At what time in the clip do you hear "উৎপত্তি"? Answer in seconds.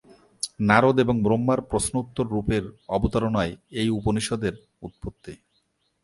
4.81-5.33